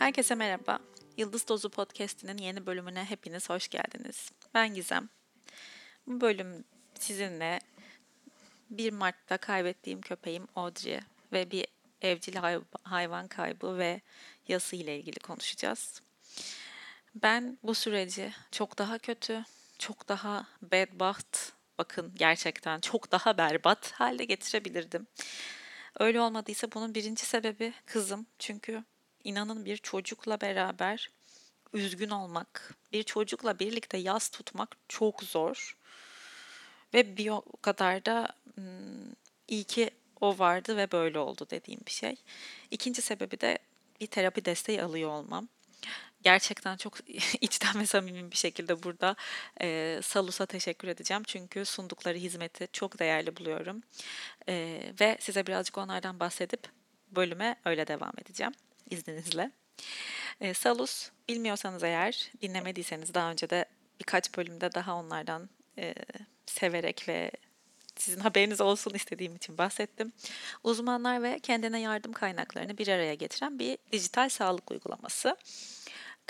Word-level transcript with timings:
Herkese 0.00 0.34
merhaba. 0.34 0.78
Yıldız 1.16 1.48
Dozu 1.48 1.70
Podcast'inin 1.70 2.38
yeni 2.38 2.66
bölümüne 2.66 3.04
hepiniz 3.04 3.50
hoş 3.50 3.68
geldiniz. 3.68 4.30
Ben 4.54 4.74
Gizem. 4.74 5.08
Bu 6.06 6.20
bölüm 6.20 6.64
sizinle 6.98 7.60
1 8.70 8.92
Mart'ta 8.92 9.38
kaybettiğim 9.38 10.00
köpeğim 10.00 10.46
Audrey 10.56 11.00
ve 11.32 11.50
bir 11.50 11.66
evcil 12.02 12.36
hayvan 12.82 13.28
kaybı 13.28 13.78
ve 13.78 14.00
yası 14.48 14.76
ile 14.76 14.98
ilgili 14.98 15.18
konuşacağız. 15.18 16.02
Ben 17.14 17.58
bu 17.62 17.74
süreci 17.74 18.32
çok 18.50 18.78
daha 18.78 18.98
kötü, 18.98 19.44
çok 19.78 20.08
daha 20.08 20.46
bedbaht, 20.62 21.52
bakın 21.78 22.12
gerçekten 22.14 22.80
çok 22.80 23.12
daha 23.12 23.38
berbat 23.38 23.92
halde 23.92 24.24
getirebilirdim. 24.24 25.06
Öyle 25.98 26.20
olmadıysa 26.20 26.72
bunun 26.72 26.94
birinci 26.94 27.26
sebebi 27.26 27.72
kızım. 27.86 28.26
Çünkü 28.38 28.84
inanın 29.24 29.64
bir 29.64 29.76
çocukla 29.76 30.40
beraber 30.40 31.10
üzgün 31.72 32.10
olmak, 32.10 32.74
bir 32.92 33.02
çocukla 33.02 33.58
birlikte 33.58 33.98
yaz 33.98 34.28
tutmak 34.28 34.76
çok 34.88 35.22
zor. 35.22 35.76
Ve 36.94 37.16
bir 37.16 37.28
o 37.30 37.42
kadar 37.62 38.04
da 38.04 38.28
iyi 39.48 39.64
ki 39.64 39.90
o 40.20 40.38
vardı 40.38 40.76
ve 40.76 40.92
böyle 40.92 41.18
oldu 41.18 41.46
dediğim 41.50 41.80
bir 41.86 41.90
şey. 41.90 42.16
İkinci 42.70 43.02
sebebi 43.02 43.40
de 43.40 43.58
bir 44.00 44.06
terapi 44.06 44.44
desteği 44.44 44.82
alıyor 44.82 45.10
olmam. 45.10 45.48
Gerçekten 46.22 46.76
çok 46.76 46.98
içten 47.40 47.80
ve 47.80 47.86
samimi 47.86 48.30
bir 48.30 48.36
şekilde 48.36 48.82
burada 48.82 49.16
e, 49.60 50.00
Salus'a 50.02 50.46
teşekkür 50.46 50.88
edeceğim. 50.88 51.22
Çünkü 51.26 51.64
sundukları 51.64 52.18
hizmeti 52.18 52.68
çok 52.72 52.98
değerli 52.98 53.36
buluyorum. 53.36 53.82
E, 54.48 54.82
ve 55.00 55.18
size 55.20 55.46
birazcık 55.46 55.78
onlardan 55.78 56.20
bahsedip 56.20 56.68
bölüme 57.10 57.56
öyle 57.64 57.86
devam 57.86 58.12
edeceğim 58.18 58.52
izninizle. 58.90 59.50
E, 60.40 60.54
Salus 60.54 61.10
bilmiyorsanız 61.28 61.82
eğer 61.82 62.30
dinlemediyseniz 62.42 63.14
daha 63.14 63.30
önce 63.30 63.50
de 63.50 63.64
birkaç 64.00 64.36
bölümde 64.36 64.72
daha 64.72 64.94
onlardan 64.94 65.48
e, 65.78 65.94
severek 66.46 67.08
ve 67.08 67.30
sizin 67.96 68.20
haberiniz 68.20 68.60
olsun 68.60 68.94
istediğim 68.94 69.36
için 69.36 69.58
bahsettim. 69.58 70.12
Uzmanlar 70.64 71.22
ve 71.22 71.38
kendine 71.38 71.80
yardım 71.80 72.12
kaynaklarını 72.12 72.78
bir 72.78 72.88
araya 72.88 73.14
getiren 73.14 73.58
bir 73.58 73.78
dijital 73.92 74.28
sağlık 74.28 74.70
uygulaması. 74.70 75.36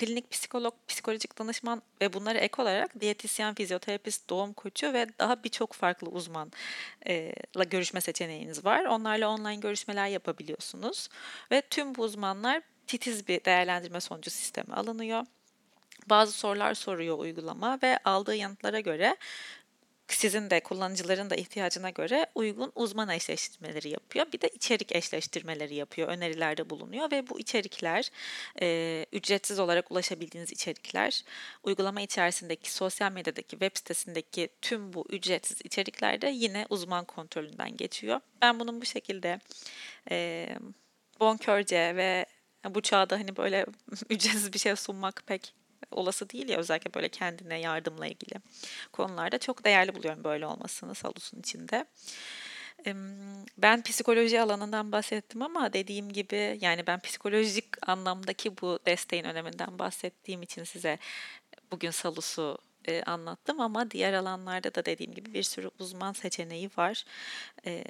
Klinik 0.00 0.30
psikolog, 0.30 0.74
psikolojik 0.88 1.38
danışman 1.38 1.82
ve 2.00 2.12
bunlara 2.12 2.38
ek 2.38 2.62
olarak 2.62 3.00
diyetisyen, 3.00 3.54
fizyoterapist, 3.54 4.30
doğum 4.30 4.52
koçu 4.52 4.92
ve 4.92 5.06
daha 5.18 5.44
birçok 5.44 5.72
farklı 5.72 6.08
uzmanla 6.08 7.64
görüşme 7.70 8.00
seçeneğiniz 8.00 8.64
var. 8.64 8.84
Onlarla 8.84 9.28
online 9.28 9.56
görüşmeler 9.56 10.08
yapabiliyorsunuz. 10.08 11.08
Ve 11.52 11.60
tüm 11.60 11.94
bu 11.94 12.02
uzmanlar 12.02 12.62
titiz 12.86 13.28
bir 13.28 13.44
değerlendirme 13.44 14.00
sonucu 14.00 14.30
sisteme 14.30 14.74
alınıyor. 14.74 15.26
Bazı 16.06 16.32
sorular 16.32 16.74
soruyor 16.74 17.18
uygulama 17.18 17.78
ve 17.82 17.98
aldığı 18.04 18.36
yanıtlara 18.36 18.80
göre 18.80 19.16
sizin 20.14 20.50
de 20.50 20.61
kullanıcıların 20.61 21.30
da 21.30 21.34
ihtiyacına 21.34 21.91
göre 21.91 22.27
uygun 22.34 22.72
uzman 22.75 23.08
eşleştirmeleri 23.08 23.89
yapıyor. 23.89 24.27
Bir 24.33 24.41
de 24.41 24.48
içerik 24.48 24.97
eşleştirmeleri 24.97 25.75
yapıyor, 25.75 26.08
önerilerde 26.08 26.70
bulunuyor 26.70 27.11
ve 27.11 27.28
bu 27.28 27.41
içerikler 27.41 28.11
e, 28.62 29.06
ücretsiz 29.12 29.58
olarak 29.58 29.91
ulaşabildiğiniz 29.91 30.53
içerikler 30.53 31.25
uygulama 31.62 32.00
içerisindeki 32.00 32.72
sosyal 32.72 33.12
medyadaki 33.12 33.50
web 33.50 33.77
sitesindeki 33.77 34.48
tüm 34.62 34.92
bu 34.92 35.06
ücretsiz 35.08 35.58
içeriklerde 35.64 36.28
yine 36.28 36.66
uzman 36.70 37.05
kontrolünden 37.05 37.77
geçiyor. 37.77 38.20
Ben 38.42 38.61
bunun 38.61 38.81
bu 38.81 38.84
şekilde 38.84 39.41
e, 40.11 40.48
bonkörce 41.20 41.97
ve 41.97 42.27
bu 42.69 42.81
çağda 42.81 43.16
hani 43.16 43.36
böyle 43.36 43.66
ücretsiz 44.11 44.53
bir 44.53 44.58
şey 44.58 44.77
sunmak 44.77 45.22
pek 45.27 45.55
olası 45.91 46.31
değil 46.31 46.48
ya 46.48 46.59
özellikle 46.59 46.94
böyle 46.94 47.09
kendine 47.09 47.60
yardımla 47.60 48.06
ilgili 48.06 48.34
konularda 48.92 49.38
çok 49.38 49.64
değerli 49.64 49.94
buluyorum 49.94 50.25
böyle 50.25 50.47
olmasını 50.47 50.94
Salus'un 50.94 51.41
içinde. 51.41 51.87
Ben 53.59 53.82
psikoloji 53.82 54.41
alanından 54.41 54.92
bahsettim 54.92 55.42
ama 55.42 55.72
dediğim 55.72 56.12
gibi 56.12 56.59
yani 56.60 56.87
ben 56.87 57.00
psikolojik 57.00 57.88
anlamdaki 57.88 58.56
bu 58.60 58.78
desteğin 58.87 59.25
öneminden 59.25 59.78
bahsettiğim 59.78 60.42
için 60.42 60.64
size 60.64 60.98
bugün 61.72 61.91
Salus'u 61.91 62.59
e, 62.84 63.03
anlattım 63.03 63.60
ama 63.60 63.91
diğer 63.91 64.12
alanlarda 64.12 64.75
da 64.75 64.84
dediğim 64.84 65.14
gibi 65.14 65.34
bir 65.34 65.43
sürü 65.43 65.70
uzman 65.78 66.12
seçeneği 66.12 66.70
var. 66.76 67.04
E, 67.66 67.84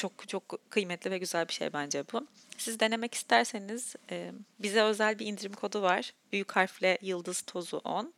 çok 0.00 0.28
çok 0.28 0.70
kıymetli 0.70 1.10
ve 1.10 1.18
güzel 1.18 1.48
bir 1.48 1.52
şey 1.52 1.72
bence 1.72 2.04
bu. 2.12 2.26
Siz 2.58 2.80
denemek 2.80 3.14
isterseniz 3.14 3.96
e, 4.10 4.32
bize 4.58 4.82
özel 4.82 5.18
bir 5.18 5.26
indirim 5.26 5.52
kodu 5.52 5.82
var. 5.82 6.12
Büyük 6.32 6.52
harfle 6.52 6.98
yıldız 7.02 7.42
tozu 7.42 7.76
10. 7.76 8.14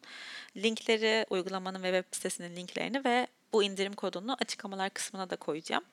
Linkleri 0.56 1.26
uygulamanın 1.30 1.82
ve 1.82 2.02
web 2.02 2.14
sitesinin 2.14 2.56
linklerini 2.56 3.04
ve 3.04 3.26
bu 3.52 3.62
indirim 3.62 3.92
kodunu 3.92 4.36
açıklamalar 4.40 4.90
kısmına 4.90 5.30
da 5.30 5.36
koyacağım. 5.36 5.84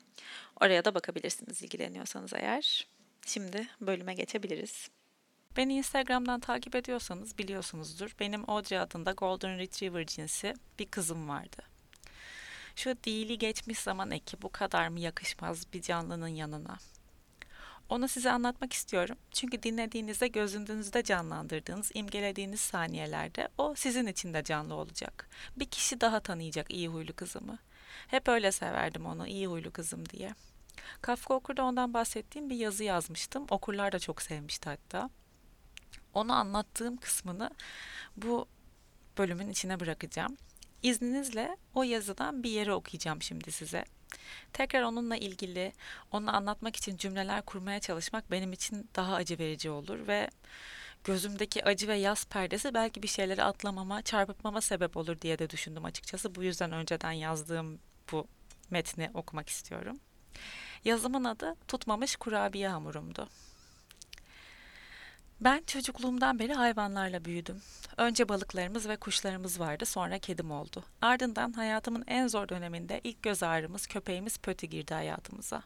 Oraya 0.62 0.86
da 0.86 0.96
bakabilirsiniz 0.96 1.64
ilgileniyorsanız 1.64 2.34
eğer. 2.34 2.88
Şimdi 3.26 3.68
bölüme 3.82 4.14
geçebiliriz. 4.14 4.90
Beni 5.58 5.76
Instagram'dan 5.76 6.40
takip 6.40 6.76
ediyorsanız 6.76 7.38
biliyorsunuzdur. 7.38 8.16
Benim 8.20 8.50
Audrey 8.50 8.80
adında 8.80 9.12
Golden 9.12 9.60
Retriever 9.60 10.06
cinsi 10.06 10.54
bir 10.80 10.86
kızım 10.86 11.30
vardı. 11.30 11.70
Şu 12.76 13.04
dili 13.04 13.38
geçmiş 13.38 13.80
zaman 13.80 14.12
eki 14.12 14.42
bu 14.42 14.52
kadar 14.52 14.88
mı 14.88 15.00
yakışmaz 15.00 15.74
bir 15.74 15.82
canlının 15.82 16.28
yanına? 16.28 16.78
Onu 17.90 18.08
size 18.08 18.32
anlatmak 18.32 18.74
istiyorum. 18.74 19.18
Çünkü 19.32 19.64
dinlediğinizde 19.64 20.28
gözünüzde 20.28 21.04
canlandırdığınız, 21.04 21.92
imgelediğiniz 21.94 22.60
saniyelerde 22.60 23.48
o 23.58 23.76
sizin 23.76 24.08
için 24.08 24.34
de 24.34 24.44
canlı 24.44 24.74
olacak. 24.74 25.30
Bir 25.58 25.66
kişi 25.66 26.02
daha 26.02 26.20
tanıyacak 26.20 26.72
iyi 26.72 26.88
huylu 26.88 27.14
kızımı. 27.14 27.58
Hep 28.08 28.28
öyle 28.28 28.52
severdim 28.52 29.06
onu, 29.06 29.28
iyi 29.28 29.48
huylu 29.48 29.72
kızım 29.72 30.10
diye. 30.10 30.34
Kafka 31.02 31.34
Okur'da 31.34 31.64
ondan 31.64 31.94
bahsettiğim 31.94 32.50
bir 32.50 32.56
yazı 32.56 32.84
yazmıştım. 32.84 33.46
Okurlar 33.50 33.92
da 33.92 34.00
çok 34.00 34.22
sevmişti 34.22 34.70
hatta. 34.70 35.10
Onu 36.14 36.34
anlattığım 36.34 36.98
kısmını 36.98 37.50
bu 38.18 38.48
bölümün 39.18 39.50
içine 39.50 39.80
bırakacağım. 39.80 40.38
İzninizle 40.84 41.58
o 41.74 41.84
yazıdan 41.84 42.44
bir 42.44 42.50
yeri 42.50 42.74
okuyacağım 42.74 43.22
şimdi 43.22 43.52
size. 43.52 43.86
Tekrar 44.54 44.82
onunla 44.82 45.18
ilgili, 45.18 45.74
onu 46.12 46.36
anlatmak 46.36 46.76
için 46.76 46.98
cümleler 46.98 47.42
kurmaya 47.42 47.80
çalışmak 47.80 48.32
benim 48.32 48.54
için 48.54 48.90
daha 48.96 49.16
acı 49.16 49.40
verici 49.40 49.70
olur 49.70 50.08
ve 50.08 50.30
gözümdeki 51.04 51.66
acı 51.66 51.88
ve 51.88 51.96
yaz 51.96 52.26
perdesi 52.26 52.74
belki 52.74 53.04
bir 53.04 53.08
şeyleri 53.08 53.44
atlamama, 53.44 54.02
çarpıtmama 54.02 54.62
sebep 54.62 54.98
olur 54.98 55.22
diye 55.22 55.40
de 55.40 55.50
düşündüm 55.50 55.86
açıkçası. 55.86 56.36
Bu 56.36 56.44
yüzden 56.44 56.72
önceden 56.72 57.12
yazdığım 57.12 57.80
bu 58.12 58.28
metni 58.70 59.12
okumak 59.14 59.50
istiyorum. 59.50 60.00
Yazımın 60.86 61.24
adı 61.24 61.56
Tutmamış 61.68 62.16
Kurabiye 62.16 62.70
Hamurumdu. 62.70 63.30
Ben 65.42 65.64
çocukluğumdan 65.68 66.40
beri 66.40 66.54
hayvanlarla 66.54 67.26
büyüdüm. 67.26 67.62
Önce 67.98 68.30
balıklarımız 68.30 68.90
ve 68.90 68.98
kuşlarımız 68.98 69.60
vardı, 69.60 69.86
sonra 69.86 70.20
kedim 70.20 70.52
oldu. 70.52 70.84
Ardından 71.02 71.54
hayatımın 71.54 72.04
en 72.08 72.28
zor 72.28 72.50
döneminde 72.50 73.02
ilk 73.04 73.24
göz 73.24 73.44
ağrımız, 73.44 73.88
köpeğimiz 73.88 74.38
Pötü 74.38 74.68
girdi 74.68 74.94
hayatımıza. 74.94 75.64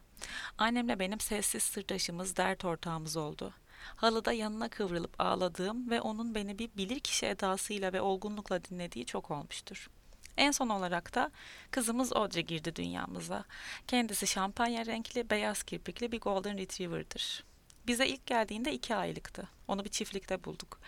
Annemle 0.57 0.99
benim 0.99 1.19
sessiz 1.19 1.63
sırdaşımız, 1.63 2.37
dert 2.37 2.65
ortağımız 2.65 3.17
oldu. 3.17 3.53
Halıda 3.95 4.33
yanına 4.33 4.69
kıvrılıp 4.69 5.15
ağladığım 5.19 5.89
ve 5.89 6.01
onun 6.01 6.35
beni 6.35 6.59
bir 6.59 6.69
bilirkişi 6.77 7.25
edasıyla 7.25 7.93
ve 7.93 8.01
olgunlukla 8.01 8.63
dinlediği 8.63 9.05
çok 9.05 9.31
olmuştur. 9.31 9.89
En 10.37 10.51
son 10.51 10.69
olarak 10.69 11.15
da 11.15 11.31
kızımız 11.71 12.13
Audrey 12.13 12.43
girdi 12.43 12.75
dünyamıza. 12.75 13.43
Kendisi 13.87 14.27
şampanya 14.27 14.85
renkli, 14.85 15.29
beyaz 15.29 15.63
kirpikli 15.63 16.11
bir 16.11 16.19
Golden 16.19 16.57
Retriever'dır. 16.57 17.43
Bize 17.87 18.07
ilk 18.07 18.25
geldiğinde 18.25 18.73
iki 18.73 18.95
aylıktı. 18.95 19.49
Onu 19.67 19.85
bir 19.85 19.89
çiftlikte 19.89 20.43
bulduk. 20.43 20.79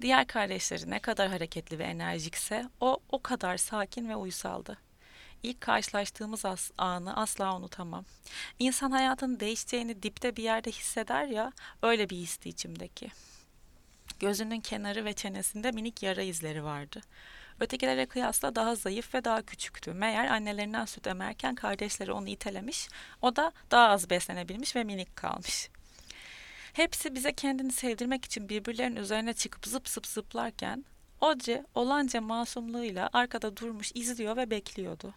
Diğer 0.00 0.26
kardeşleri 0.26 0.90
ne 0.90 0.98
kadar 0.98 1.28
hareketli 1.28 1.78
ve 1.78 1.84
enerjikse 1.84 2.68
o 2.80 2.98
o 3.10 3.22
kadar 3.22 3.56
sakin 3.56 4.08
ve 4.08 4.16
uysaldı. 4.16 4.78
İlk 5.42 5.60
karşılaştığımız 5.60 6.44
as 6.44 6.70
anı 6.78 7.16
asla 7.16 7.56
unutamam. 7.56 8.04
İnsan 8.58 8.90
hayatın 8.90 9.40
değişeceğini 9.40 10.02
dipte 10.02 10.36
bir 10.36 10.42
yerde 10.42 10.70
hisseder 10.70 11.26
ya, 11.26 11.52
öyle 11.82 12.10
bir 12.10 12.16
histi 12.16 12.48
içimdeki. 12.48 13.10
Gözünün 14.20 14.60
kenarı 14.60 15.04
ve 15.04 15.12
çenesinde 15.12 15.70
minik 15.72 16.02
yara 16.02 16.22
izleri 16.22 16.64
vardı. 16.64 17.00
Ötekilere 17.60 18.06
kıyasla 18.06 18.54
daha 18.54 18.74
zayıf 18.74 19.14
ve 19.14 19.24
daha 19.24 19.42
küçüktü. 19.42 19.92
Meğer 19.92 20.26
annelerinden 20.26 20.84
süt 20.84 21.06
emerken 21.06 21.54
kardeşleri 21.54 22.12
onu 22.12 22.28
itelemiş, 22.28 22.88
o 23.22 23.36
da 23.36 23.52
daha 23.70 23.88
az 23.88 24.10
beslenebilmiş 24.10 24.76
ve 24.76 24.84
minik 24.84 25.16
kalmış. 25.16 25.68
Hepsi 26.74 27.14
bize 27.14 27.32
kendini 27.32 27.72
sevdirmek 27.72 28.24
için 28.24 28.48
birbirlerinin 28.48 28.96
üzerine 28.96 29.32
çıkıp 29.32 29.66
zıp 29.66 29.88
zıp 29.88 30.06
zıplarken 30.06 30.84
Audrey 31.20 31.62
olanca 31.74 32.20
masumluğuyla 32.20 33.10
arkada 33.12 33.56
durmuş 33.56 33.92
izliyor 33.94 34.36
ve 34.36 34.50
bekliyordu. 34.50 35.14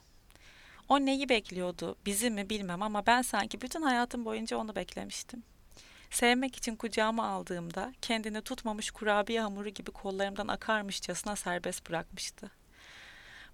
O 0.89 0.99
neyi 0.99 1.29
bekliyordu, 1.29 1.95
bizi 2.05 2.29
mi 2.29 2.49
bilmem 2.49 2.81
ama 2.81 3.05
ben 3.05 3.21
sanki 3.21 3.61
bütün 3.61 3.81
hayatım 3.81 4.25
boyunca 4.25 4.57
onu 4.57 4.75
beklemiştim. 4.75 5.43
Sevmek 6.09 6.55
için 6.55 6.75
kucağıma 6.75 7.27
aldığımda 7.27 7.93
kendini 8.01 8.41
tutmamış 8.41 8.91
kurabiye 8.91 9.41
hamuru 9.41 9.69
gibi 9.69 9.91
kollarımdan 9.91 10.47
akarmışçasına 10.47 11.35
serbest 11.35 11.89
bırakmıştı. 11.89 12.51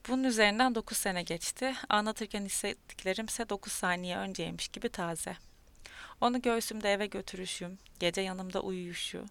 Bunun 0.09 0.23
üzerinden 0.23 0.75
9 0.75 0.97
sene 0.97 1.23
geçti. 1.23 1.73
Anlatırken 1.89 2.45
hissettiklerimse 2.45 3.49
9 3.49 3.73
saniye 3.73 4.17
önceymiş 4.17 4.67
gibi 4.67 4.89
taze. 4.89 5.37
Onu 6.21 6.41
göğsümde 6.41 6.93
eve 6.93 7.05
götürüşüm, 7.05 7.77
gece 7.99 8.21
yanımda 8.21 8.61
uyuyuşu, 8.61 9.25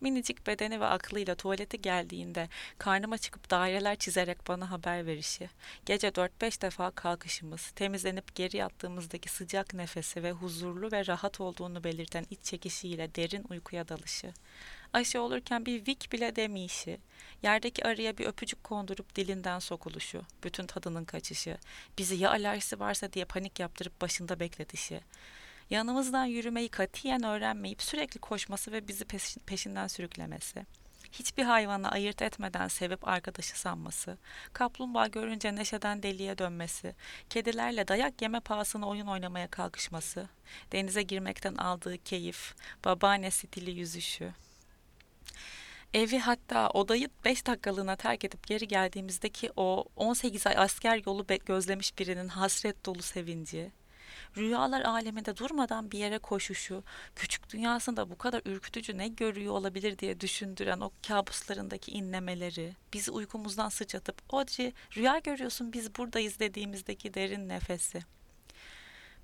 minicik 0.00 0.46
bedeni 0.46 0.80
ve 0.80 0.84
aklıyla 0.84 1.34
tuvaleti 1.34 1.82
geldiğinde 1.82 2.48
karnıma 2.78 3.18
çıkıp 3.18 3.50
daireler 3.50 3.96
çizerek 3.96 4.48
bana 4.48 4.70
haber 4.70 5.06
verişi, 5.06 5.50
gece 5.86 6.08
4-5 6.08 6.62
defa 6.62 6.90
kalkışımız, 6.90 7.70
temizlenip 7.70 8.34
geri 8.34 8.56
yattığımızdaki 8.56 9.28
sıcak 9.28 9.74
nefesi 9.74 10.22
ve 10.22 10.32
huzurlu 10.32 10.92
ve 10.92 11.06
rahat 11.06 11.40
olduğunu 11.40 11.84
belirten 11.84 12.26
iç 12.30 12.38
çekişiyle 12.42 13.14
derin 13.14 13.44
uykuya 13.50 13.88
dalışı, 13.88 14.32
aşı 14.92 15.20
olurken 15.20 15.66
bir 15.66 15.86
vik 15.86 16.12
bile 16.12 16.36
demeyişi, 16.36 16.98
yerdeki 17.42 17.84
arıya 17.86 18.18
bir 18.18 18.26
öpücük 18.26 18.64
kondurup 18.64 19.16
dilinden 19.16 19.58
sokuluşu, 19.58 20.22
bütün 20.44 20.66
tadının 20.66 21.04
kaçışı, 21.04 21.58
bizi 21.98 22.16
ya 22.16 22.30
alerjisi 22.30 22.80
varsa 22.80 23.12
diye 23.12 23.24
panik 23.24 23.60
yaptırıp 23.60 24.00
başında 24.00 24.40
bekletişi, 24.40 25.00
yanımızdan 25.70 26.24
yürümeyi 26.24 26.68
katiyen 26.68 27.22
öğrenmeyip 27.22 27.82
sürekli 27.82 28.20
koşması 28.20 28.72
ve 28.72 28.88
bizi 28.88 29.04
peşinden 29.46 29.86
sürüklemesi, 29.86 30.66
hiçbir 31.12 31.42
hayvanı 31.42 31.90
ayırt 31.90 32.22
etmeden 32.22 32.68
sevip 32.68 33.08
arkadaşı 33.08 33.60
sanması, 33.60 34.18
kaplumbağa 34.52 35.06
görünce 35.06 35.56
neşeden 35.56 36.02
deliye 36.02 36.38
dönmesi, 36.38 36.94
kedilerle 37.30 37.88
dayak 37.88 38.22
yeme 38.22 38.40
pahasına 38.40 38.88
oyun 38.88 39.06
oynamaya 39.06 39.50
kalkışması, 39.50 40.28
denize 40.72 41.02
girmekten 41.02 41.54
aldığı 41.54 41.98
keyif, 41.98 42.54
babaanne 42.84 43.30
stili 43.30 43.70
yüzüşü, 43.70 44.32
Evi 45.94 46.18
hatta 46.18 46.70
odayı 46.70 47.08
5 47.24 47.46
dakikalığına 47.46 47.96
terk 47.96 48.24
edip 48.24 48.46
geri 48.46 48.68
geldiğimizdeki 48.68 49.50
o 49.56 49.84
18 49.96 50.46
ay 50.46 50.54
asker 50.56 51.02
yolu 51.06 51.26
gözlemiş 51.46 51.98
birinin 51.98 52.28
hasret 52.28 52.86
dolu 52.86 53.02
sevinci, 53.02 53.72
rüyalar 54.36 54.82
aleminde 54.82 55.36
durmadan 55.36 55.90
bir 55.90 55.98
yere 55.98 56.18
koşuşu, 56.18 56.84
küçük 57.16 57.52
dünyasında 57.52 58.10
bu 58.10 58.18
kadar 58.18 58.42
ürkütücü 58.44 58.98
ne 58.98 59.08
görüyor 59.08 59.54
olabilir 59.54 59.98
diye 59.98 60.20
düşündüren 60.20 60.80
o 60.80 60.90
kabuslarındaki 61.08 61.90
inlemeleri, 61.90 62.76
bizi 62.92 63.10
uykumuzdan 63.10 63.68
sıçratıp 63.68 64.22
Audrey 64.30 64.72
rüya 64.96 65.18
görüyorsun 65.18 65.72
biz 65.72 65.96
buradayız 65.96 66.38
dediğimizdeki 66.38 67.14
derin 67.14 67.48
nefesi. 67.48 68.00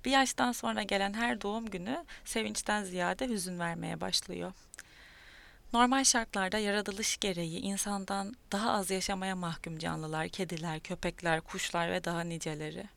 Bir 0.05 0.11
yaştan 0.11 0.51
sonra 0.51 0.83
gelen 0.83 1.13
her 1.13 1.41
doğum 1.41 1.65
günü 1.65 2.05
sevinçten 2.25 2.83
ziyade 2.83 3.29
hüzün 3.29 3.59
vermeye 3.59 4.01
başlıyor. 4.01 4.53
Normal 5.73 6.03
şartlarda 6.03 6.57
yaratılış 6.57 7.17
gereği 7.17 7.59
insandan 7.59 8.35
daha 8.51 8.71
az 8.71 8.91
yaşamaya 8.91 9.35
mahkum 9.35 9.77
canlılar, 9.77 10.27
kediler, 10.27 10.79
köpekler, 10.79 11.41
kuşlar 11.41 11.91
ve 11.91 12.03
daha 12.03 12.21
niceleri. 12.21 12.89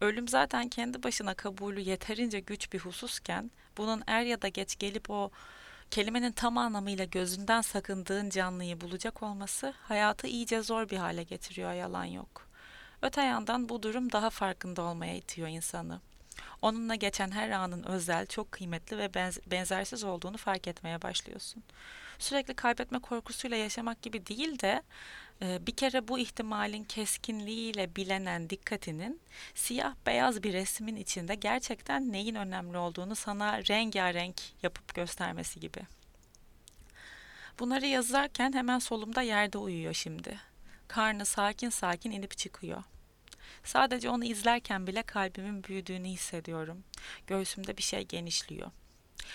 Ölüm 0.00 0.28
zaten 0.28 0.68
kendi 0.68 1.02
başına 1.02 1.34
kabulü 1.34 1.80
yeterince 1.80 2.40
güç 2.40 2.72
bir 2.72 2.78
hususken 2.78 3.50
bunun 3.76 4.02
er 4.06 4.22
ya 4.22 4.42
da 4.42 4.48
geç 4.48 4.78
gelip 4.78 5.10
o 5.10 5.30
kelimenin 5.90 6.32
tam 6.32 6.58
anlamıyla 6.58 7.04
gözünden 7.04 7.60
sakındığın 7.60 8.30
canlıyı 8.30 8.80
bulacak 8.80 9.22
olması 9.22 9.74
hayatı 9.82 10.26
iyice 10.26 10.62
zor 10.62 10.88
bir 10.88 10.96
hale 10.96 11.22
getiriyor 11.22 11.72
yalan 11.72 12.04
yok. 12.04 12.48
Öte 13.02 13.22
yandan 13.22 13.68
bu 13.68 13.82
durum 13.82 14.12
daha 14.12 14.30
farkında 14.30 14.82
olmaya 14.82 15.16
itiyor 15.16 15.48
insanı. 15.48 16.00
Onunla 16.62 16.94
geçen 16.94 17.30
her 17.30 17.50
anın 17.50 17.82
özel, 17.82 18.26
çok 18.26 18.52
kıymetli 18.52 18.98
ve 18.98 19.14
benzersiz 19.50 20.04
olduğunu 20.04 20.36
fark 20.36 20.68
etmeye 20.68 21.02
başlıyorsun. 21.02 21.62
Sürekli 22.18 22.54
kaybetme 22.54 22.98
korkusuyla 22.98 23.56
yaşamak 23.56 24.02
gibi 24.02 24.26
değil 24.26 24.58
de 24.58 24.82
e, 25.42 25.66
bir 25.66 25.76
kere 25.76 26.08
bu 26.08 26.18
ihtimalin 26.18 26.84
keskinliğiyle 26.84 27.96
bilenen 27.96 28.50
dikkatinin 28.50 29.20
siyah 29.54 29.94
beyaz 30.06 30.42
bir 30.42 30.52
resmin 30.52 30.96
içinde 30.96 31.34
gerçekten 31.34 32.12
neyin 32.12 32.34
önemli 32.34 32.78
olduğunu 32.78 33.16
sana 33.16 33.58
rengarenk 33.58 34.42
yapıp 34.62 34.94
göstermesi 34.94 35.60
gibi. 35.60 35.80
Bunları 37.58 37.86
yazarken 37.86 38.52
hemen 38.52 38.78
solumda 38.78 39.22
yerde 39.22 39.58
uyuyor 39.58 39.94
şimdi. 39.94 40.40
Karnı 40.88 41.24
sakin 41.24 41.68
sakin 41.68 42.10
inip 42.10 42.38
çıkıyor. 42.38 42.82
Sadece 43.64 44.10
onu 44.10 44.24
izlerken 44.24 44.86
bile 44.86 45.02
kalbimin 45.02 45.64
büyüdüğünü 45.64 46.08
hissediyorum. 46.08 46.84
Göğsümde 47.26 47.76
bir 47.76 47.82
şey 47.82 48.04
genişliyor. 48.04 48.70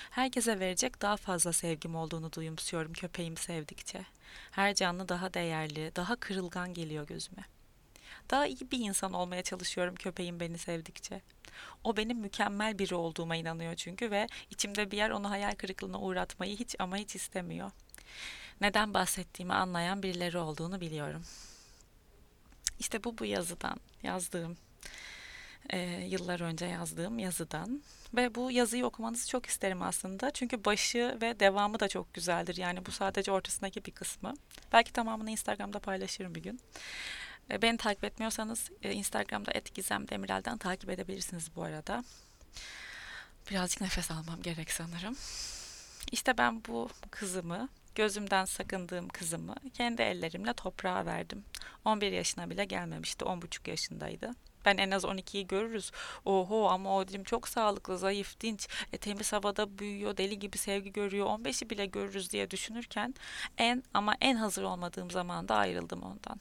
Herkese 0.10 0.60
verecek 0.60 1.02
daha 1.02 1.18
fazla 1.18 1.54
sevgim 1.54 1.96
olduğunu 1.96 2.34
duyumsuyorum 2.34 2.94
köpeğimi 2.94 3.38
sevdikçe. 3.38 4.06
Her 4.52 4.76
canlı 4.76 5.10
daha 5.10 5.34
değerli, 5.34 5.92
daha 5.96 6.16
kırılgan 6.16 6.74
geliyor 6.74 7.08
gözüme. 7.08 7.44
Daha 8.32 8.48
iyi 8.48 8.72
bir 8.72 8.80
insan 8.80 9.14
olmaya 9.14 9.44
çalışıyorum 9.44 9.96
köpeğim 9.96 10.40
beni 10.40 10.58
sevdikçe. 10.58 11.22
O 11.84 11.98
benim 11.98 12.18
mükemmel 12.18 12.80
biri 12.80 12.96
olduğuma 12.96 13.36
inanıyor 13.36 13.76
çünkü 13.76 14.12
ve 14.12 14.28
içimde 14.50 14.92
bir 14.92 14.98
yer 14.98 15.10
onu 15.10 15.30
hayal 15.30 15.56
kırıklığına 15.56 16.00
uğratmayı 16.00 16.58
hiç 16.58 16.76
ama 16.80 16.98
hiç 16.98 17.16
istemiyor. 17.16 17.72
Neden 18.62 18.94
bahsettiğimi 18.94 19.54
anlayan 19.54 20.04
birileri 20.04 20.38
olduğunu 20.38 20.82
biliyorum. 20.82 21.24
İşte 22.80 23.04
bu 23.04 23.18
bu 23.18 23.26
yazıdan 23.26 23.78
yazdığım 24.04 24.58
e, 25.70 25.80
yıllar 26.10 26.40
önce 26.40 26.66
yazdığım 26.66 27.20
yazıdan 27.20 27.84
ve 28.14 28.36
bu 28.36 28.52
yazıyı 28.52 28.86
okumanızı 28.86 29.28
çok 29.28 29.46
isterim 29.46 29.82
aslında. 29.82 30.32
Çünkü 30.32 30.66
başı 30.66 31.18
ve 31.22 31.40
devamı 31.40 31.80
da 31.80 31.88
çok 31.88 32.14
güzeldir. 32.14 32.58
Yani 32.58 32.86
bu 32.86 32.92
sadece 32.92 33.32
ortasındaki 33.32 33.86
bir 33.86 33.92
kısmı. 33.92 34.34
Belki 34.74 34.94
tamamını 34.94 35.32
Instagram'da 35.32 35.80
paylaşırım 35.80 36.36
bir 36.36 36.44
gün. 36.44 36.60
E, 37.52 37.62
beni 37.62 37.78
takip 37.78 38.04
etmiyorsanız 38.04 38.70
e, 38.84 38.94
Instagram'da 38.94 39.52
@gizemdemirel'den 39.74 40.58
takip 40.58 40.90
edebilirsiniz 40.90 41.56
bu 41.56 41.64
arada. 41.64 42.04
Birazcık 43.52 43.82
nefes 43.82 44.12
almam 44.12 44.42
gerek 44.42 44.72
sanırım. 44.72 45.18
İşte 46.12 46.38
ben 46.38 46.62
bu 46.66 46.90
kızımı 47.12 47.70
Gözümden 47.96 48.46
sakındığım 48.46 49.08
kızımı 49.08 49.56
kendi 49.74 50.02
ellerimle 50.02 50.54
toprağa 50.54 51.06
verdim. 51.06 51.44
11 51.86 52.12
yaşına 52.12 52.50
bile 52.50 52.66
gelmemişti, 52.66 53.26
10,5 53.26 53.70
yaşındaydı. 53.70 54.32
Ben 54.66 54.78
en 54.78 54.92
az 54.92 55.04
12'yi 55.04 55.48
görürüz. 55.48 55.92
Oho 56.26 56.68
ama 56.70 56.98
o 56.98 57.08
dilim 57.08 57.24
çok 57.24 57.48
sağlıklı, 57.48 57.98
zayıf, 57.98 58.40
dinç, 58.40 58.68
e, 58.94 58.98
temiz 58.98 59.34
havada 59.34 59.78
büyüyor, 59.80 60.18
deli 60.18 60.40
gibi 60.40 60.58
sevgi 60.58 60.94
görüyor. 60.94 61.28
15'i 61.28 61.70
bile 61.70 61.86
görürüz 61.86 62.32
diye 62.32 62.52
düşünürken 62.52 63.16
en 63.58 63.84
ama 63.94 64.16
en 64.22 64.36
hazır 64.36 64.64
olmadığım 64.64 65.12
zamanda 65.12 65.56
ayrıldım 65.56 66.02
ondan. 66.04 66.40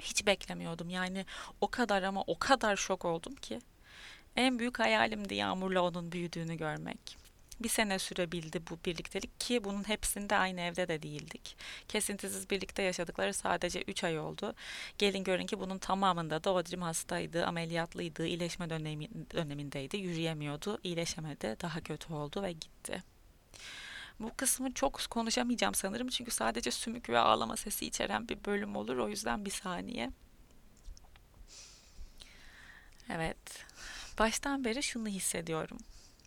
Hiç 0.00 0.26
beklemiyordum. 0.26 0.90
Yani 0.90 1.26
o 1.60 1.70
kadar 1.70 2.02
ama 2.02 2.22
o 2.26 2.38
kadar 2.38 2.76
şok 2.76 3.04
oldum 3.04 3.34
ki. 3.34 3.58
En 4.36 4.58
büyük 4.58 4.78
hayalimdi 4.78 5.34
Yağmur'la 5.34 5.82
onun 5.82 6.12
büyüdüğünü 6.12 6.54
görmek. 6.54 7.23
Bir 7.60 7.68
sene 7.68 7.98
sürebildi 7.98 8.62
bu 8.70 8.78
birliktelik 8.86 9.40
ki 9.40 9.64
bunun 9.64 9.88
hepsinde 9.88 10.36
aynı 10.36 10.60
evde 10.60 10.88
de 10.88 11.02
değildik. 11.02 11.56
Kesintisiz 11.88 12.50
birlikte 12.50 12.82
yaşadıkları 12.82 13.34
sadece 13.34 13.82
3 13.82 14.04
ay 14.04 14.18
oldu. 14.18 14.54
Gelin 14.98 15.24
görün 15.24 15.46
ki 15.46 15.60
bunun 15.60 15.78
tamamında 15.78 16.44
da 16.44 16.52
Odrim 16.52 16.82
hastaydı, 16.82 17.46
ameliyatlıydı, 17.46 18.26
iyileşme 18.26 18.70
dönemi, 18.70 19.08
dönemindeydi, 19.34 19.96
yürüyemiyordu, 19.96 20.78
iyileşemedi, 20.82 21.56
daha 21.62 21.80
kötü 21.80 22.12
oldu 22.12 22.42
ve 22.42 22.52
gitti. 22.52 23.02
Bu 24.20 24.30
kısmı 24.36 24.74
çok 24.74 25.00
konuşamayacağım 25.10 25.74
sanırım 25.74 26.08
çünkü 26.08 26.30
sadece 26.30 26.70
sümük 26.70 27.08
ve 27.08 27.18
ağlama 27.18 27.56
sesi 27.56 27.86
içeren 27.86 28.28
bir 28.28 28.44
bölüm 28.44 28.76
olur. 28.76 28.96
O 28.96 29.08
yüzden 29.08 29.44
bir 29.44 29.50
saniye. 29.50 30.10
Evet. 33.10 33.64
Baştan 34.18 34.64
beri 34.64 34.82
şunu 34.82 35.08
hissediyorum. 35.08 35.78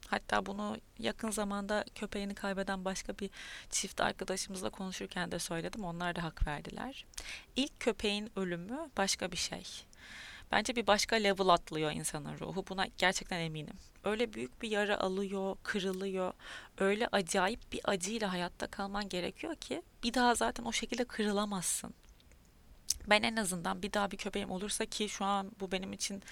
Hatta 0.08 0.46
bunu 0.46 0.78
yakın 1.00 1.32
zamanda 1.32 1.86
köpeğini 1.96 2.36
kaybeden 2.36 2.86
başka 2.86 3.20
bir 3.20 3.30
çift 3.70 4.02
arkadaşımızla 4.02 4.70
konuşurken 4.70 5.32
de 5.32 5.40
söyledim. 5.40 5.84
Onlar 5.84 6.16
da 6.16 6.24
hak 6.24 6.48
verdiler. 6.48 7.06
İlk 7.56 7.80
köpeğin 7.80 8.32
ölümü 8.36 8.90
başka 8.98 9.32
bir 9.32 9.38
şey. 9.38 9.64
Bence 10.52 10.76
bir 10.76 10.88
başka 10.88 11.16
level 11.16 11.48
atlıyor 11.48 11.92
insanın 11.92 12.40
ruhu. 12.40 12.66
Buna 12.70 12.86
gerçekten 12.98 13.40
eminim. 13.40 13.76
Öyle 14.04 14.34
büyük 14.34 14.62
bir 14.62 14.70
yara 14.70 15.00
alıyor, 15.00 15.58
kırılıyor. 15.64 16.34
Öyle 16.78 17.08
acayip 17.12 17.72
bir 17.72 17.82
acıyla 17.84 18.32
hayatta 18.32 18.68
kalman 18.68 19.10
gerekiyor 19.10 19.56
ki 19.56 19.82
bir 20.04 20.14
daha 20.14 20.36
zaten 20.36 20.64
o 20.66 20.72
şekilde 20.72 21.06
kırılamazsın. 21.06 21.94
Ben 23.08 23.24
en 23.24 23.36
azından 23.36 23.82
bir 23.82 23.94
daha 23.94 24.12
bir 24.12 24.18
köpeğim 24.18 24.52
olursa 24.52 24.86
ki 24.86 25.10
şu 25.10 25.26
an 25.26 25.52
bu 25.60 25.72
benim 25.72 25.94
için 25.94 26.24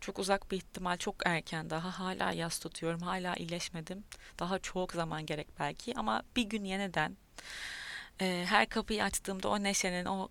çok 0.00 0.18
uzak 0.18 0.50
bir 0.50 0.56
ihtimal, 0.56 0.96
çok 0.96 1.16
erken 1.26 1.70
daha 1.70 1.98
hala 1.98 2.32
yas 2.32 2.58
tutuyorum, 2.58 3.00
hala 3.00 3.34
iyileşmedim. 3.36 4.04
Daha 4.38 4.58
çok 4.58 4.92
zaman 4.92 5.26
gerek 5.26 5.48
belki 5.58 5.94
ama 5.96 6.22
bir 6.36 6.42
gün 6.42 6.64
yeniden 6.64 7.16
e, 8.20 8.44
her 8.48 8.68
kapıyı 8.68 9.04
açtığımda 9.04 9.48
o 9.48 9.62
neşenin, 9.62 10.04
o 10.04 10.28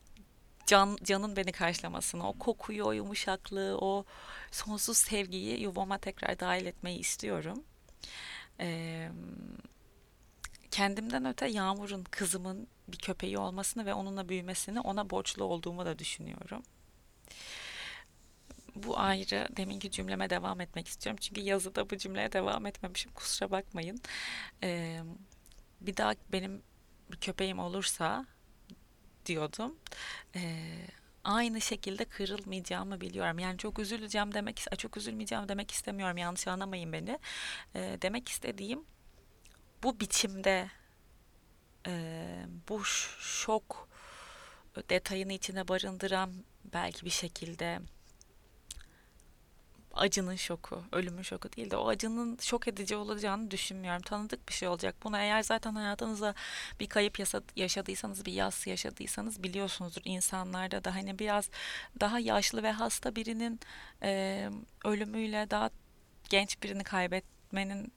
can, 0.65 0.97
canın 1.03 1.35
beni 1.35 1.51
karşılamasını, 1.51 2.29
o 2.29 2.33
kokuyu, 2.33 2.85
o 2.85 2.91
yumuşaklığı, 2.91 3.77
o 3.81 4.05
sonsuz 4.51 4.97
sevgiyi 4.97 5.61
yuvama 5.61 5.97
tekrar 5.97 6.39
dahil 6.39 6.65
etmeyi 6.65 6.99
istiyorum. 6.99 7.63
Ee, 8.59 9.09
kendimden 10.71 11.25
öte 11.25 11.47
Yağmur'un 11.47 12.03
kızımın 12.03 12.67
bir 12.87 12.97
köpeği 12.97 13.37
olmasını 13.37 13.85
ve 13.85 13.93
onunla 13.93 14.29
büyümesini 14.29 14.79
ona 14.79 15.09
borçlu 15.09 15.43
olduğumu 15.43 15.85
da 15.85 15.99
düşünüyorum. 15.99 16.63
Bu 18.75 18.99
ayrı. 18.99 19.47
Deminki 19.57 19.91
cümleme 19.91 20.29
devam 20.29 20.61
etmek 20.61 20.87
istiyorum. 20.87 21.19
Çünkü 21.21 21.41
yazıda 21.41 21.89
bu 21.89 21.97
cümleye 21.97 22.31
devam 22.31 22.65
etmemişim. 22.65 23.11
Kusura 23.11 23.51
bakmayın. 23.51 24.01
Ee, 24.63 24.99
bir 25.81 25.97
daha 25.97 26.13
benim 26.31 26.61
bir 27.11 27.17
köpeğim 27.17 27.59
olursa 27.59 28.25
diyordum. 29.25 29.75
Ee, 30.35 30.87
aynı 31.23 31.61
şekilde 31.61 32.05
kırılmayacağımı 32.05 33.01
biliyorum. 33.01 33.39
Yani 33.39 33.57
çok 33.57 33.79
üzüleceğim 33.79 34.33
demek, 34.33 34.65
çok 34.77 34.97
üzülmeyeceğim 34.97 35.47
demek 35.47 35.71
istemiyorum. 35.71 36.17
Yanlış 36.17 36.47
anlamayın 36.47 36.93
beni. 36.93 37.19
Ee, 37.75 37.97
demek 38.01 38.29
istediğim 38.29 38.85
bu 39.83 39.99
biçimde 39.99 40.69
e, 41.87 42.45
bu 42.69 42.83
şok 43.19 43.89
detayını 44.89 45.33
içine 45.33 45.67
barındıran 45.67 46.31
belki 46.73 47.05
bir 47.05 47.09
şekilde 47.09 47.79
acının 49.93 50.35
şoku, 50.35 50.83
ölümün 50.91 51.21
şoku 51.21 51.53
değil 51.53 51.71
de 51.71 51.77
o 51.77 51.87
acının 51.87 52.37
şok 52.41 52.67
edici 52.67 52.95
olacağını 52.95 53.51
düşünmüyorum. 53.51 54.01
Tanıdık 54.01 54.47
bir 54.47 54.53
şey 54.53 54.67
olacak. 54.67 54.95
Bunu 55.03 55.17
eğer 55.17 55.43
zaten 55.43 55.75
hayatınızda 55.75 56.35
bir 56.79 56.87
kayıp 56.87 57.19
yaşadıysanız, 57.55 58.25
bir 58.25 58.33
yas 58.33 58.67
yaşadıysanız 58.67 59.43
biliyorsunuzdur. 59.43 60.01
insanlarda 60.05 60.83
da 60.83 60.95
hani 60.95 61.19
biraz 61.19 61.49
daha 61.99 62.19
yaşlı 62.19 62.63
ve 62.63 62.71
hasta 62.71 63.15
birinin 63.15 63.59
e, 64.03 64.49
ölümüyle 64.85 65.49
daha 65.49 65.69
genç 66.29 66.63
birini 66.63 66.83
kaybetmenin 66.83 67.93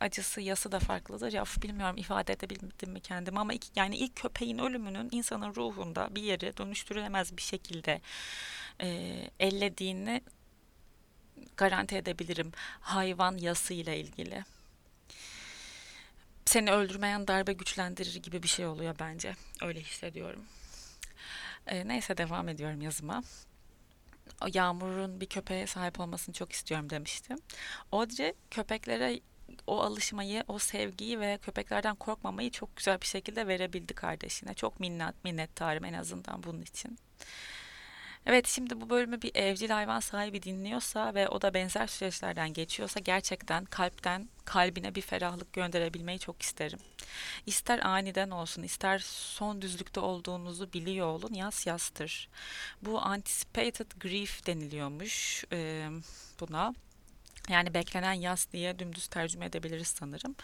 acısı 0.00 0.40
yası 0.40 0.72
da 0.72 0.78
farklıdır. 0.78 1.32
Ya 1.32 1.44
bilmiyorum 1.62 1.96
ifade 1.96 2.32
edebildim 2.32 2.92
mi 2.92 3.00
kendimi 3.00 3.38
ama 3.38 3.52
ilk, 3.52 3.76
yani 3.76 3.96
ilk 3.96 4.16
köpeğin 4.16 4.58
ölümünün 4.58 5.08
insanın 5.12 5.54
ruhunda 5.54 6.14
bir 6.14 6.22
yeri 6.22 6.56
dönüştürülemez 6.56 7.36
bir 7.36 7.42
şekilde 7.42 8.00
e, 8.80 8.88
ellediğini 9.40 10.22
garanti 11.56 11.96
edebilirim 11.96 12.52
hayvan 12.80 13.36
yası 13.36 13.74
ile 13.74 14.00
ilgili. 14.00 14.44
Seni 16.44 16.72
öldürmeyen 16.72 17.28
darbe 17.28 17.52
güçlendirir 17.52 18.14
gibi 18.16 18.42
bir 18.42 18.48
şey 18.48 18.66
oluyor 18.66 18.96
bence. 19.00 19.36
Öyle 19.62 19.80
hissediyorum. 19.80 20.44
E, 21.66 21.88
neyse 21.88 22.16
devam 22.16 22.48
ediyorum 22.48 22.80
yazıma. 22.80 23.22
Yağmur'un 24.52 25.20
bir 25.20 25.26
köpeğe 25.26 25.66
sahip 25.66 26.00
olmasını 26.00 26.34
çok 26.34 26.52
istiyorum 26.52 26.90
demiştim. 26.90 27.38
Audrey 27.92 28.32
köpeklere 28.50 29.20
o 29.66 29.80
alışmayı, 29.80 30.44
o 30.48 30.58
sevgiyi 30.58 31.20
ve 31.20 31.38
köpeklerden 31.42 31.94
korkmamayı 31.96 32.50
çok 32.50 32.76
güzel 32.76 33.00
bir 33.00 33.06
şekilde 33.06 33.46
verebildi 33.46 33.94
kardeşine. 33.94 34.54
Çok 34.54 34.80
minnet, 34.80 35.24
minnettarım 35.24 35.84
en 35.84 35.92
azından 35.92 36.42
bunun 36.42 36.62
için. 36.62 36.98
Evet 38.26 38.46
şimdi 38.46 38.80
bu 38.80 38.90
bölümü 38.90 39.22
bir 39.22 39.34
evcil 39.34 39.70
hayvan 39.70 40.00
sahibi 40.00 40.42
dinliyorsa 40.42 41.14
ve 41.14 41.28
o 41.28 41.42
da 41.42 41.54
benzer 41.54 41.86
süreçlerden 41.86 42.52
geçiyorsa 42.52 43.00
gerçekten 43.00 43.64
kalpten 43.64 44.28
kalbine 44.44 44.94
bir 44.94 45.00
ferahlık 45.00 45.52
gönderebilmeyi 45.52 46.18
çok 46.18 46.42
isterim. 46.42 46.78
İster 47.46 47.78
aniden 47.78 48.30
olsun 48.30 48.62
ister 48.62 48.98
son 48.98 49.62
düzlükte 49.62 50.00
olduğunuzu 50.00 50.72
biliyor 50.72 51.06
olun 51.06 51.34
yas 51.34 51.66
yastır. 51.66 52.28
Bu 52.82 53.00
anticipated 53.00 53.92
grief 54.00 54.46
deniliyormuş 54.46 55.44
e, 55.52 55.88
buna. 56.40 56.74
Yani 57.48 57.74
beklenen 57.74 58.12
yas 58.12 58.52
diye 58.52 58.78
dümdüz 58.78 59.06
tercüme 59.06 59.46
edebiliriz 59.46 59.88
sanırım. 59.88 60.36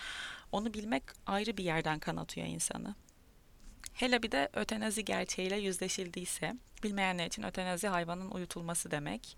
Onu 0.53 0.75
bilmek 0.75 1.03
ayrı 1.27 1.57
bir 1.57 1.65
yerden 1.65 1.99
kanatıyor 1.99 2.47
insanı. 2.47 2.95
Hele 3.95 4.23
bir 4.23 4.31
de 4.31 4.49
ötenazi 4.53 5.05
gerçeğiyle 5.05 5.57
yüzleşildiyse, 5.57 6.55
bilmeyenler 6.83 7.27
için 7.27 7.43
ötenazi 7.43 7.89
hayvanın 7.89 8.31
uyutulması 8.31 8.91
demek. 8.91 9.37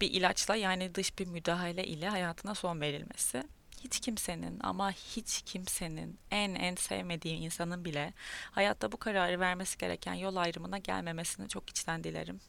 Bir 0.00 0.10
ilaçla 0.10 0.56
yani 0.56 0.94
dış 0.94 1.18
bir 1.18 1.26
müdahale 1.26 1.86
ile 1.86 2.08
hayatına 2.08 2.54
son 2.54 2.80
verilmesi. 2.80 3.42
Hiç 3.84 4.00
kimsenin 4.00 4.60
ama 4.60 4.90
hiç 4.92 5.42
kimsenin 5.42 6.18
en 6.30 6.54
en 6.54 6.74
sevmediği 6.74 7.36
insanın 7.36 7.84
bile 7.84 8.12
hayatta 8.50 8.92
bu 8.92 8.96
kararı 8.96 9.40
vermesi 9.40 9.78
gereken 9.78 10.14
yol 10.14 10.36
ayrımına 10.36 10.78
gelmemesini 10.78 11.48
çok 11.48 11.70
içten 11.70 12.04
dilerim. 12.04 12.40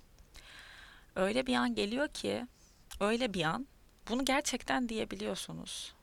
Öyle 1.15 1.47
bir 1.47 1.55
an 1.55 1.75
geliyor 1.75 2.07
ki, 2.07 2.47
öyle 2.99 3.33
bir 3.33 3.43
an 3.43 3.67
bunu 4.09 4.25
gerçekten 4.25 4.89
diyebiliyorsunuz. 4.89 5.93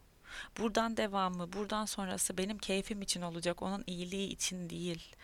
Buradan 0.59 0.97
devamı, 0.97 1.53
buradan 1.53 1.85
sonrası 1.85 2.39
benim 2.39 2.59
keyfim 2.59 3.03
için 3.03 3.23
olacak, 3.23 3.63
onun 3.63 3.85
iyiliği 3.87 4.29
için 4.29 4.71
değil. 4.71 5.15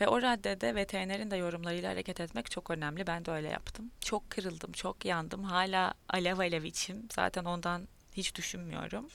Ve 0.00 0.08
o 0.08 0.22
raddede 0.22 0.74
veterinerin 0.74 1.30
de 1.30 1.36
yorumlarıyla 1.36 1.90
hareket 1.90 2.20
etmek 2.20 2.50
çok 2.50 2.70
önemli. 2.70 3.06
Ben 3.06 3.24
de 3.24 3.30
öyle 3.30 3.48
yaptım. 3.48 3.90
Çok 4.00 4.30
kırıldım, 4.30 4.72
çok 4.72 5.04
yandım. 5.04 5.44
Hala 5.44 5.94
alev 6.08 6.38
alev 6.38 6.64
içim. 6.64 7.08
Zaten 7.12 7.44
ondan 7.44 7.88
hiç 8.12 8.34
düşünmüyorum. 8.34 9.08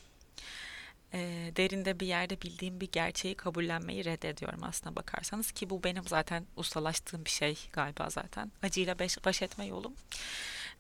E, 1.14 1.52
derinde 1.56 2.00
bir 2.00 2.08
yerde 2.08 2.42
bildiğim 2.42 2.82
bir 2.82 2.92
gerçeği 2.92 3.36
kabullenmeyi 3.36 4.06
reddediyorum 4.06 4.64
aslına 4.64 4.96
bakarsanız. 4.96 5.52
Ki 5.52 5.70
bu 5.70 5.84
benim 5.84 6.08
zaten 6.08 6.46
ustalaştığım 6.56 7.26
bir 7.26 7.30
şey 7.30 7.58
galiba 7.74 8.10
zaten. 8.10 8.52
Acıyla 8.64 9.00
baş, 9.00 9.26
baş 9.26 9.42
etme 9.42 9.66
yolum. 9.66 9.94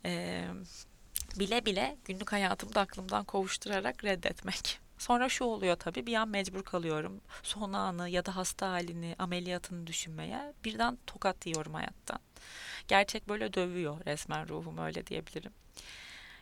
Evet 0.04 0.95
bile 1.40 1.66
bile 1.66 1.98
günlük 2.06 2.32
hayatımda 2.32 2.82
aklımdan 2.82 3.24
kovuşturarak 3.24 4.04
reddetmek. 4.04 4.80
Sonra 4.98 5.30
şu 5.30 5.44
oluyor 5.44 5.76
tabii 5.76 6.06
bir 6.06 6.16
an 6.16 6.30
mecbur 6.30 6.64
kalıyorum. 6.64 7.22
Son 7.44 7.74
anı 7.74 8.10
ya 8.10 8.26
da 8.26 8.36
hasta 8.36 8.72
halini, 8.72 9.16
ameliyatını 9.20 9.88
düşünmeye. 9.88 10.54
Birden 10.64 10.98
tokat 11.08 11.46
yiyorum 11.46 11.74
hayattan. 11.74 12.20
Gerçek 12.88 13.30
böyle 13.30 13.54
dövüyor 13.54 14.06
resmen 14.06 14.50
ruhum 14.50 14.78
öyle 14.78 15.08
diyebilirim. 15.08 15.52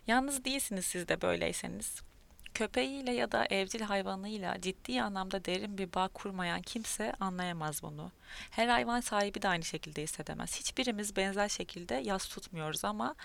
Yalnız 0.07 0.45
değilsiniz 0.45 0.85
siz 0.85 1.07
de 1.07 1.21
böyleyseniz. 1.21 2.01
Köpeğiyle 2.53 3.11
ya 3.11 3.31
da 3.31 3.45
evcil 3.45 3.81
hayvanıyla 3.81 4.61
ciddi 4.61 5.01
anlamda 5.01 5.45
derin 5.45 5.77
bir 5.77 5.93
bağ 5.93 6.07
kurmayan 6.07 6.61
kimse 6.61 7.13
anlayamaz 7.19 7.83
bunu. 7.83 8.11
Her 8.51 8.67
hayvan 8.67 9.01
sahibi 9.01 9.41
de 9.41 9.47
aynı 9.47 9.63
şekilde 9.63 10.03
hissedemez. 10.03 10.59
Hiçbirimiz 10.59 11.15
benzer 11.15 11.49
şekilde 11.49 11.95
yas 11.95 12.27
tutmuyoruz 12.27 12.85
ama 12.85 13.15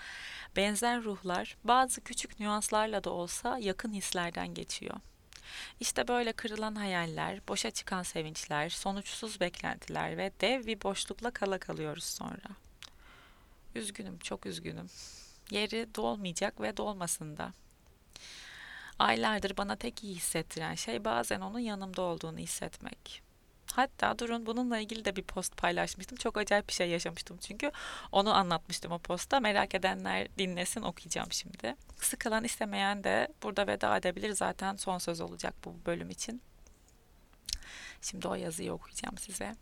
benzer 0.55 1.03
ruhlar 1.03 1.57
bazı 1.63 2.01
küçük 2.01 2.39
nüanslarla 2.39 3.03
da 3.03 3.09
olsa 3.09 3.57
yakın 3.57 3.93
hislerden 3.93 4.53
geçiyor. 4.53 4.95
İşte 5.79 6.07
böyle 6.07 6.33
kırılan 6.33 6.75
hayaller, 6.75 7.47
boşa 7.47 7.71
çıkan 7.71 8.03
sevinçler, 8.03 8.69
sonuçsuz 8.69 9.39
beklentiler 9.39 10.17
ve 10.17 10.31
dev 10.41 10.65
bir 10.65 10.81
boşlukla 10.81 11.31
kala 11.31 11.57
kalıyoruz 11.57 12.03
sonra. 12.03 12.49
Üzgünüm, 13.75 14.19
çok 14.19 14.45
üzgünüm. 14.45 14.89
Yeri 15.51 15.95
dolmayacak 15.95 16.61
ve 16.61 16.77
dolmasın 16.77 17.37
da. 17.37 17.53
Aylardır 18.99 19.57
bana 19.57 19.75
tek 19.75 20.03
iyi 20.03 20.15
hissettiren 20.15 20.75
şey 20.75 21.05
bazen 21.05 21.41
onun 21.41 21.59
yanımda 21.59 22.01
olduğunu 22.01 22.37
hissetmek. 22.37 23.21
Hatta 23.73 24.19
durun 24.19 24.45
bununla 24.45 24.79
ilgili 24.79 25.05
de 25.05 25.15
bir 25.15 25.23
post 25.23 25.57
paylaşmıştım. 25.57 26.17
Çok 26.17 26.37
acayip 26.37 26.67
bir 26.67 26.73
şey 26.73 26.89
yaşamıştım 26.89 27.37
çünkü. 27.37 27.71
Onu 28.11 28.33
anlatmıştım 28.33 28.91
o 28.91 28.99
posta. 28.99 29.39
Merak 29.39 29.75
edenler 29.75 30.27
dinlesin 30.37 30.81
okuyacağım 30.81 31.31
şimdi. 31.31 31.75
Sıkılan 31.97 32.43
istemeyen 32.43 33.03
de 33.03 33.27
burada 33.43 33.67
veda 33.67 33.97
edebilir. 33.97 34.31
Zaten 34.31 34.75
son 34.75 34.97
söz 34.97 35.21
olacak 35.21 35.53
bu 35.65 35.75
bölüm 35.85 36.09
için. 36.09 36.41
Şimdi 38.01 38.27
o 38.27 38.35
yazıyı 38.35 38.73
okuyacağım 38.73 39.17
size. 39.17 39.55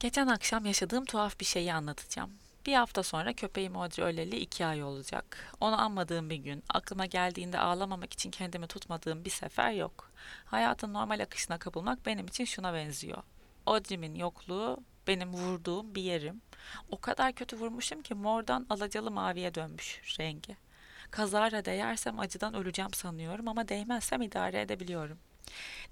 Geçen 0.00 0.26
akşam 0.26 0.66
yaşadığım 0.66 1.04
tuhaf 1.04 1.40
bir 1.40 1.44
şeyi 1.44 1.72
anlatacağım. 1.72 2.30
Bir 2.66 2.74
hafta 2.74 3.02
sonra 3.02 3.32
köpeğim 3.32 3.76
Audrey 3.76 4.04
öleli 4.04 4.36
iki 4.36 4.66
ay 4.66 4.82
olacak. 4.82 5.54
Onu 5.60 5.80
anmadığım 5.80 6.30
bir 6.30 6.36
gün, 6.36 6.64
aklıma 6.68 7.06
geldiğinde 7.06 7.58
ağlamamak 7.58 8.12
için 8.12 8.30
kendimi 8.30 8.66
tutmadığım 8.66 9.24
bir 9.24 9.30
sefer 9.30 9.72
yok. 9.72 10.10
Hayatın 10.44 10.94
normal 10.94 11.20
akışına 11.20 11.58
kapılmak 11.58 12.06
benim 12.06 12.26
için 12.26 12.44
şuna 12.44 12.74
benziyor. 12.74 13.22
Audrey'min 13.66 14.14
yokluğu 14.14 14.78
benim 15.06 15.32
vurduğum 15.32 15.94
bir 15.94 16.02
yerim. 16.02 16.42
O 16.90 17.00
kadar 17.00 17.32
kötü 17.32 17.56
vurmuşum 17.56 18.02
ki 18.02 18.14
mordan 18.14 18.66
alacalı 18.70 19.10
maviye 19.10 19.54
dönmüş 19.54 20.02
rengi. 20.20 20.56
Kazara 21.10 21.64
değersem 21.64 22.20
acıdan 22.20 22.54
öleceğim 22.54 22.94
sanıyorum 22.94 23.48
ama 23.48 23.68
değmezsem 23.68 24.22
idare 24.22 24.60
edebiliyorum. 24.60 25.18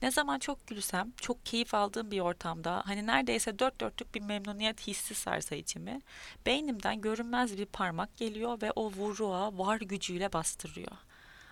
Ne 0.02 0.10
zaman 0.10 0.38
çok 0.38 0.66
gülsem, 0.66 1.12
çok 1.20 1.46
keyif 1.46 1.74
aldığım 1.74 2.10
bir 2.10 2.20
ortamda, 2.20 2.82
hani 2.86 3.06
neredeyse 3.06 3.58
dört 3.58 3.80
dörtlük 3.80 4.14
bir 4.14 4.20
memnuniyet 4.20 4.86
hissi 4.86 5.14
sarsa 5.14 5.54
içimi, 5.54 6.00
beynimden 6.46 7.00
görünmez 7.00 7.58
bir 7.58 7.66
parmak 7.66 8.16
geliyor 8.16 8.62
ve 8.62 8.72
o 8.72 8.92
vuruğa 8.92 9.58
var 9.58 9.80
gücüyle 9.80 10.32
bastırıyor. 10.32 10.92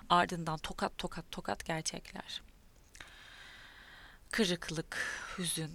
Ardından 0.08 0.58
tokat 0.58 0.98
tokat 0.98 1.30
tokat 1.30 1.64
gerçekler. 1.64 2.42
Kırıklık, 4.30 4.96
hüzün, 5.38 5.70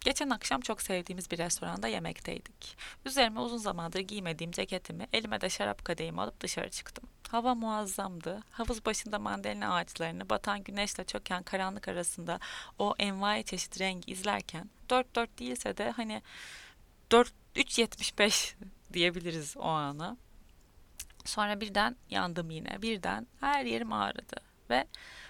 Geçen 0.00 0.30
akşam 0.30 0.60
çok 0.60 0.82
sevdiğimiz 0.82 1.30
bir 1.30 1.38
restoranda 1.38 1.88
yemekteydik. 1.88 2.76
Üzerime 3.04 3.40
uzun 3.40 3.56
zamandır 3.56 4.00
giymediğim 4.00 4.52
ceketimi, 4.52 5.06
elime 5.12 5.40
de 5.40 5.50
şarap 5.50 5.84
kadehimi 5.84 6.20
alıp 6.20 6.40
dışarı 6.40 6.70
çıktım. 6.70 7.04
Hava 7.28 7.54
muazzamdı. 7.54 8.42
Havuz 8.50 8.84
başında 8.86 9.18
mandalina 9.18 9.74
ağaçlarını 9.74 10.28
batan 10.28 10.62
güneşle 10.64 11.04
çöken 11.04 11.42
karanlık 11.42 11.88
arasında 11.88 12.40
o 12.78 12.94
envai 12.98 13.44
çeşit 13.44 13.80
rengi 13.80 14.12
izlerken 14.12 14.70
4-4 14.88 15.38
değilse 15.38 15.76
de 15.76 15.90
hani 15.90 16.22
4 17.10 17.32
3.75 17.56 18.54
diyebiliriz 18.92 19.56
o 19.56 19.64
ana. 19.64 20.16
Sonra 21.24 21.60
birden 21.60 21.96
yandım 22.10 22.50
yine. 22.50 22.82
Birden 22.82 23.26
her 23.40 23.64
yerim 23.64 23.92
ağrıdı 23.92 24.36
ve 24.70 24.86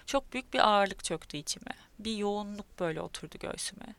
çok 0.07 0.33
büyük 0.33 0.55
bir 0.55 0.69
ağırlık 0.69 1.05
çöktü 1.05 1.37
içime. 1.37 1.73
Bir 1.99 2.17
yoğunluk 2.17 2.81
böyle 2.81 3.01
oturdu 3.01 3.39
göğsüme. 3.41 3.95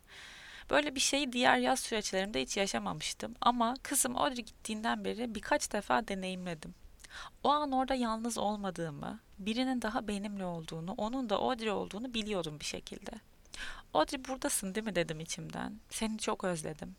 Böyle 0.70 0.94
bir 0.94 1.00
şeyi 1.00 1.32
diğer 1.32 1.58
yaz 1.58 1.80
süreçlerimde 1.80 2.42
hiç 2.42 2.56
yaşamamıştım 2.56 3.34
ama 3.40 3.74
kızım 3.82 4.16
Audrey 4.16 4.44
gittiğinden 4.44 5.04
beri 5.04 5.34
birkaç 5.34 5.72
defa 5.72 6.08
deneyimledim. 6.08 6.74
O 7.44 7.48
an 7.48 7.72
orada 7.72 7.94
yalnız 7.94 8.38
olmadığımı, 8.38 9.20
birinin 9.38 9.82
daha 9.82 10.08
benimle 10.08 10.44
olduğunu, 10.44 10.92
onun 10.92 11.30
da 11.30 11.36
Audrey 11.36 11.70
olduğunu 11.70 12.14
biliyordum 12.14 12.60
bir 12.60 12.64
şekilde. 12.64 13.10
Audrey 13.94 14.24
buradasın 14.24 14.74
değil 14.74 14.86
mi 14.86 14.94
dedim 14.94 15.20
içimden. 15.20 15.80
Seni 15.90 16.18
çok 16.18 16.44
özledim. 16.44 16.96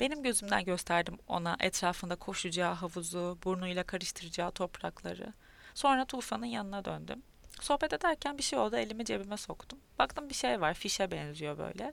Benim 0.00 0.22
gözümden 0.22 0.64
gösterdim 0.64 1.18
ona 1.28 1.56
etrafında 1.60 2.16
koşacağı 2.16 2.74
havuzu, 2.74 3.38
burnuyla 3.44 3.84
karıştıracağı 3.84 4.50
toprakları. 4.50 5.32
Sonra 5.74 6.04
Tufan'ın 6.04 6.46
yanına 6.46 6.84
döndüm. 6.84 7.22
Sohbet 7.60 7.92
ederken 7.92 8.38
bir 8.38 8.42
şey 8.42 8.58
oldu 8.58 8.76
elimi 8.76 9.04
cebime 9.04 9.36
soktum. 9.36 9.78
Baktım 9.98 10.28
bir 10.28 10.34
şey 10.34 10.60
var 10.60 10.74
fişe 10.74 11.10
benziyor 11.10 11.58
böyle. 11.58 11.92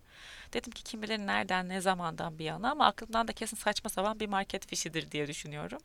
Dedim 0.53 0.71
ki 0.71 0.83
kim 0.83 1.01
bilir 1.01 1.17
nereden 1.17 1.69
ne 1.69 1.81
zamandan 1.81 2.39
bir 2.39 2.45
yana 2.45 2.71
ama 2.71 2.85
aklımdan 2.85 3.27
da 3.27 3.33
kesin 3.33 3.57
saçma 3.57 3.89
sapan 3.89 4.19
bir 4.19 4.27
market 4.27 4.67
fişidir 4.67 5.11
diye 5.11 5.27
düşünüyorum. 5.27 5.79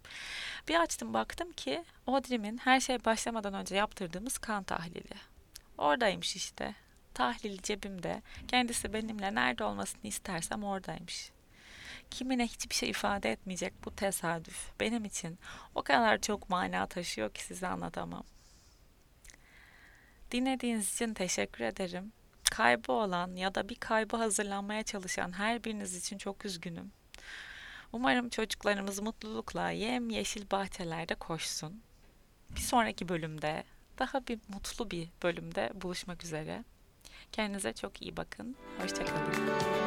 Bir 0.69 0.81
açtım 0.81 1.15
baktım 1.15 1.53
ki 1.53 1.85
Audrey'min 2.07 2.59
her 2.59 2.81
şey 2.81 3.05
başlamadan 3.05 3.55
önce 3.55 3.77
yaptırdığımız 3.77 4.39
kan 4.39 4.63
tahlili. 4.63 5.15
Oradaymış 5.79 6.37
işte. 6.37 6.75
Tahlil 7.15 7.63
cebimde. 7.63 8.23
Kendisi 8.49 8.93
benimle 8.93 9.35
nerede 9.35 9.65
olmasını 9.65 10.01
istersem 10.03 10.65
oradaymış 10.65 11.31
kimine 12.11 12.47
hiçbir 12.47 12.75
şey 12.75 12.91
ifade 12.91 13.33
etmeyecek 13.33 13.85
bu 13.85 13.97
tesadüf 13.97 14.71
benim 14.81 15.05
için 15.05 15.39
o 15.75 15.83
kadar 15.83 16.21
çok 16.21 16.51
mana 16.51 16.87
taşıyor 16.87 17.31
ki 17.31 17.45
size 17.45 17.67
anlatamam. 17.67 18.25
Dinlediğiniz 20.31 20.95
için 20.95 21.15
teşekkür 21.15 21.65
ederim. 21.65 22.13
Kaybı 22.51 22.93
olan 22.93 23.37
ya 23.37 23.55
da 23.55 23.69
bir 23.69 23.75
kaybı 23.75 24.17
hazırlanmaya 24.17 24.83
çalışan 24.83 25.33
her 25.33 25.65
biriniz 25.65 25.97
için 25.97 26.19
çok 26.19 26.45
üzgünüm. 26.45 26.93
Umarım 27.93 28.29
çocuklarımız 28.29 29.01
mutlulukla 29.01 29.71
yem 29.71 30.11
yeşil 30.11 30.51
bahçelerde 30.51 31.15
koşsun. 31.15 31.83
Bir 32.51 32.61
sonraki 32.61 33.09
bölümde 33.09 33.65
daha 33.99 34.27
bir 34.27 34.39
mutlu 34.49 34.91
bir 34.91 35.09
bölümde 35.23 35.71
buluşmak 35.75 36.25
üzere. 36.25 36.65
Kendinize 37.33 37.73
çok 37.73 38.03
iyi 38.03 38.17
bakın. 38.17 38.57
Hoşçakalın. 38.81 39.80